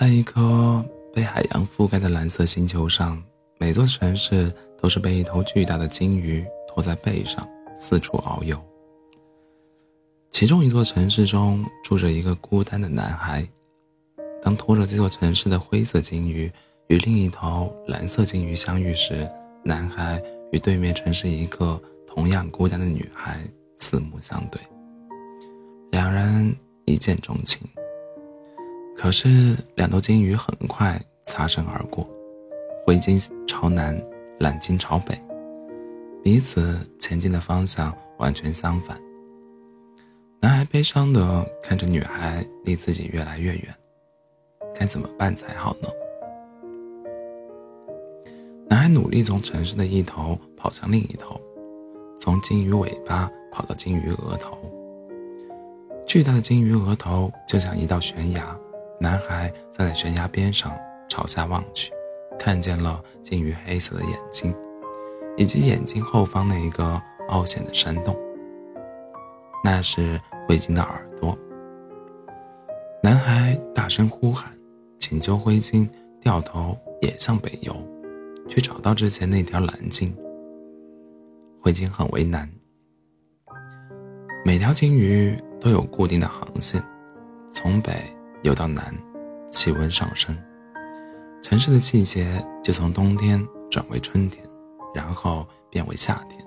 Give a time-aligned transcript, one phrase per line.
[0.00, 3.22] 在一颗被海洋覆盖的蓝色星球上，
[3.58, 4.50] 每座城市
[4.80, 7.46] 都是被一头巨大的鲸鱼拖在背上
[7.76, 8.58] 四处遨游。
[10.30, 13.46] 其中一座城市中住着一个孤单的男孩。
[14.42, 16.50] 当拖着这座城市的灰色鲸鱼
[16.88, 19.28] 与另一头蓝色鲸鱼相遇时，
[19.62, 20.18] 男孩
[20.50, 23.38] 与对面城市一个同样孤单的女孩
[23.76, 24.58] 四目相对，
[25.90, 26.56] 两人
[26.86, 27.60] 一见钟情。
[29.02, 32.06] 可是，两头鲸鱼很快擦身而过，
[32.84, 33.18] 灰鲸
[33.48, 33.98] 朝南，
[34.38, 35.18] 蓝鲸朝北，
[36.22, 39.00] 彼此前进的方向完全相反。
[40.38, 43.74] 男孩悲伤地看着女孩离自己越来越远，
[44.78, 45.88] 该怎么办才好呢？
[48.68, 51.40] 男孩努力从城市的一头跑向另一头，
[52.18, 54.58] 从鲸鱼尾巴跑到鲸鱼额头。
[56.06, 58.54] 巨大的鲸鱼额头就像一道悬崖。
[59.02, 61.90] 男孩站在悬崖边上，朝下望去，
[62.38, 64.54] 看见了鲸鱼黑色的眼睛，
[65.38, 68.14] 以及眼睛后方那一个凹陷的山洞。
[69.64, 71.36] 那是灰鲸的耳朵。
[73.02, 74.52] 男孩大声呼喊，
[74.98, 75.88] 请求灰鲸
[76.20, 77.74] 掉头也向北游，
[78.48, 80.14] 去找到之前那条蓝鲸。
[81.62, 82.46] 灰鲸很为难。
[84.44, 86.82] 每条鲸鱼都有固定的航线，
[87.50, 87.94] 从北。
[88.42, 88.94] 游到南，
[89.50, 90.34] 气温上升，
[91.42, 94.42] 城市的季节就从冬天转为春天，
[94.94, 96.42] 然后变为夏天。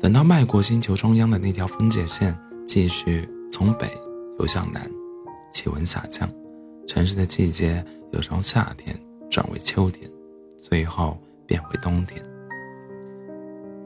[0.00, 2.34] 等到迈过星球中央的那条分界线，
[2.66, 3.90] 继续从北
[4.38, 4.90] 游向南，
[5.52, 6.26] 气温下降，
[6.86, 8.98] 城市的季节又从夏天
[9.30, 10.10] 转为秋天，
[10.62, 12.22] 最后变为冬天。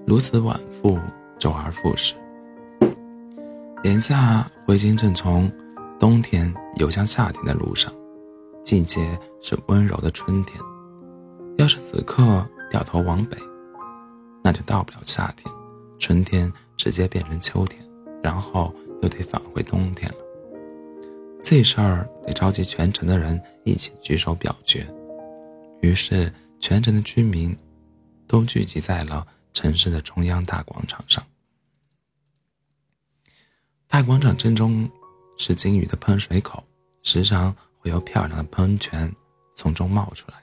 [0.07, 0.99] 如此往复，
[1.37, 2.15] 周而复始。
[3.83, 5.51] 眼下，灰鲸正从。
[6.03, 7.95] 冬天游向夏天的路上，
[8.65, 10.61] 季节是温柔的春天。
[11.59, 13.39] 要是此刻掉头往北，
[14.43, 15.49] 那就到不了夏天，
[16.01, 17.81] 春天直接变成秋天，
[18.21, 20.19] 然后又得返回冬天了。
[21.41, 24.85] 这事儿得召集全城的人一起举手表决。
[25.83, 27.57] 于是，全城的居民
[28.27, 31.25] 都聚集在了城市的中央大广场上。
[33.87, 34.91] 大广场正中。
[35.43, 36.63] 是鲸鱼的喷水口，
[37.03, 39.13] 时常会有漂亮的喷泉
[39.57, 40.37] 从中冒出来。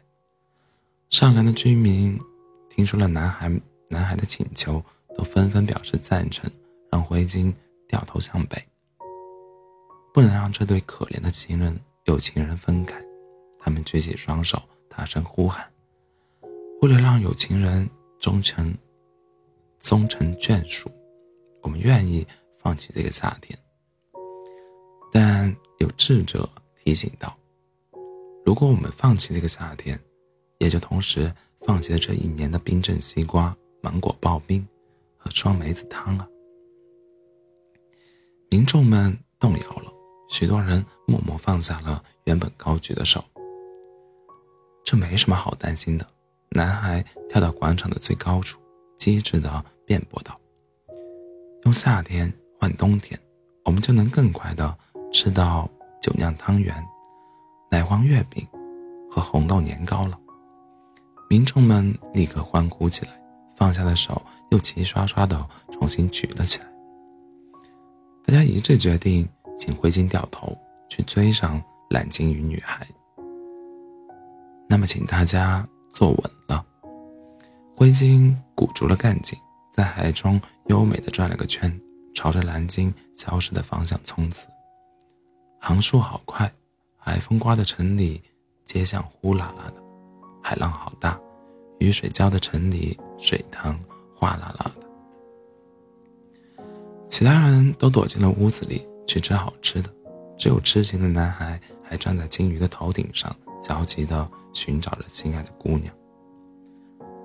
[1.10, 2.20] 善良的居民
[2.70, 3.50] 听说了男孩
[3.88, 4.84] 男孩的请求，
[5.16, 6.52] 都纷纷表示赞成，
[6.92, 7.56] 让灰鲸
[7.88, 8.62] 掉头向北。
[10.14, 13.02] 不能让这对可怜的情人有情人分开，
[13.58, 15.66] 他们举起双手，大声呼喊
[16.84, 17.90] ：“为了让有情人
[18.20, 18.76] 终成
[19.80, 20.92] 终成眷属，
[21.62, 22.28] 我们愿意
[22.58, 23.58] 放弃这个夏天。”
[25.12, 27.36] 但有智者提醒道
[28.46, 30.00] ：“如果我们放弃这个夏天，
[30.60, 34.66] 也就同时放弃了这一年的冰镇西瓜、芒果刨冰
[35.18, 36.28] 和双梅子汤啊！”
[38.52, 39.92] 民众们动摇了，
[40.30, 43.24] 许多人默默放下了原本高举的手。
[44.84, 46.08] 这没什么好担心的。
[46.52, 48.60] 男孩跳到广场的最高处，
[48.98, 50.40] 机智地辩驳道
[51.66, 53.20] ：“用夏天换冬天，
[53.66, 54.78] 我们就能更快地。”
[55.12, 55.70] 吃到
[56.02, 56.76] 酒酿汤圆、
[57.70, 58.48] 奶黄月饼
[59.10, 60.18] 和红豆年糕了，
[61.30, 63.12] 民众们立刻欢呼起来，
[63.56, 64.22] 放下的手
[64.52, 66.66] 又齐刷刷的重新举了起来。
[68.26, 69.28] 大家一致决定，
[69.58, 70.56] 请灰鲸掉头
[70.88, 72.88] 去追上蓝鲸鱼女孩。
[74.68, 76.64] 那么，请大家坐稳了。
[77.76, 79.38] 灰鲸鼓足了干劲，
[79.72, 81.76] 在海中优美的转了个圈，
[82.14, 84.48] 朝着蓝鲸消失的方向冲刺。
[85.60, 86.52] 航速好快，
[86.98, 88.22] 海风刮的城里
[88.66, 89.84] 街巷呼啦啦的，
[90.42, 91.20] 海浪好大，
[91.80, 93.78] 雨水浇的城里水塘
[94.16, 96.64] 哗啦啦的。
[97.08, 99.94] 其他人都躲进了屋子里去吃好吃的，
[100.38, 105.94] 只有痴情的男孩还站在鲸鱼的头顶上，焦急地寻找着心爱的姑娘。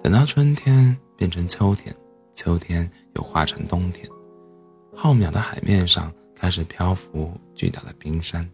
[0.02, 1.94] 等到春天变成秋天，
[2.34, 4.08] 秋天又化成冬天，
[4.94, 6.12] 浩渺的海面上。
[6.34, 8.46] 开始漂浮巨大的冰山，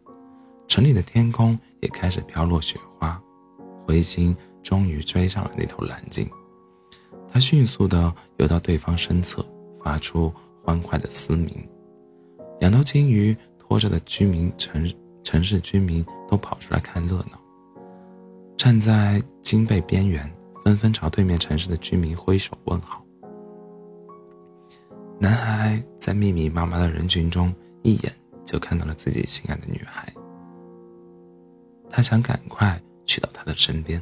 [0.68, 3.20] 城里的天空也开始飘落雪花。
[3.86, 6.28] 灰鲸终于追上了那头蓝鲸，
[7.28, 9.44] 它迅速地游到对方身侧，
[9.82, 10.32] 发出
[10.62, 11.68] 欢快的嘶鸣。
[12.60, 14.88] 两头鲸鱼拖着的居民城
[15.24, 17.40] 城市居民都跑出来看热闹，
[18.56, 20.30] 站在鲸背边缘，
[20.64, 23.02] 纷纷朝对面城市的居民挥手问好。
[25.18, 27.52] 男孩在密密麻麻的人群中。
[27.82, 30.12] 一眼就看到了自己心爱的女孩。
[31.88, 34.00] 他想赶快去到她的身边。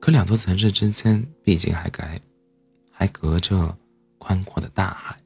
[0.00, 2.02] 可两座城市之间毕竟还隔
[2.90, 3.76] 还隔着
[4.18, 5.16] 宽阔的大海。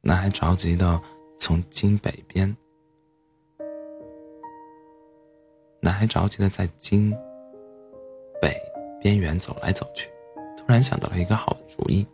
[0.00, 1.00] 男孩着急的
[1.38, 2.54] 从京北边，
[5.80, 7.10] 男孩着急的在京
[8.40, 8.58] 北
[9.00, 10.08] 边缘走来走去，
[10.56, 12.06] 突然想到了一个好主意。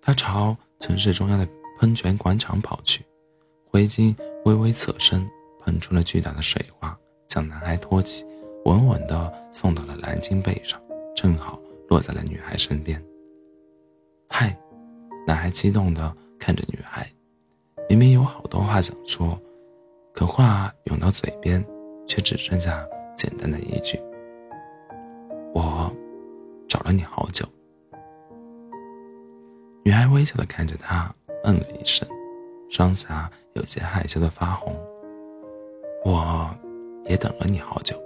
[0.00, 1.48] 他朝城市中央的
[1.78, 3.04] 喷泉广场跑去，
[3.74, 5.28] 灰鲸微微侧身，
[5.60, 8.24] 喷出了巨大的水花，将男孩托起。
[8.66, 10.80] 稳稳地送到了蓝鲸背上，
[11.16, 13.04] 正好落在了女孩身边。
[14.28, 14.56] 嗨，
[15.26, 17.12] 男孩激动地看着女孩，
[17.88, 19.36] 明明有好多话想说，
[20.12, 21.60] 可话涌到嘴边，
[22.06, 22.86] 却只剩下
[23.16, 23.98] 简单的一句
[25.52, 25.92] ：“我
[26.68, 27.44] 找了你好久。”
[29.84, 31.12] 女孩微笑地看着他，
[31.42, 32.08] 嗯了一声，
[32.68, 34.74] 双颊有些害羞的发红。
[36.04, 36.48] 我
[37.06, 37.96] 也等了你好久。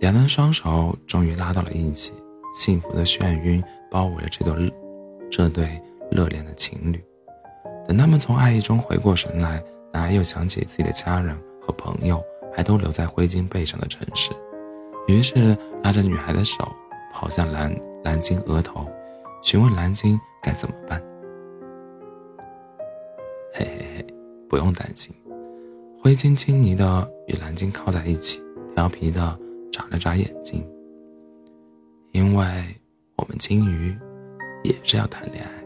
[0.00, 2.12] 两人双手终于拉到了一起，
[2.54, 4.72] 幸福的眩晕包围了这对
[5.30, 5.80] 这对
[6.10, 7.02] 热恋的情侣。
[7.88, 9.62] 等他们从爱意中回过神来，
[9.92, 12.22] 男孩又想起自己的家人和朋友
[12.52, 14.30] 还都留在灰鲸背上的城市，
[15.06, 16.70] 于是拉着女孩的手
[17.12, 18.86] 跑向蓝蓝鲸额头，
[19.42, 21.02] 询问蓝鲸该怎么办。
[24.54, 25.12] 不用担心。
[26.00, 28.40] 灰鲸亲昵的与蓝鲸靠在一起，
[28.76, 29.36] 调皮的。
[29.72, 30.64] 眨了眨眼睛，
[32.12, 32.44] 因为
[33.16, 33.92] 我们鲸鱼
[34.62, 35.63] 也是要谈恋爱。